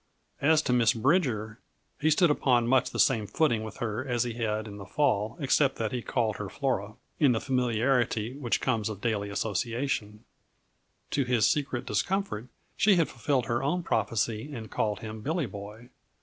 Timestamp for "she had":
12.75-13.09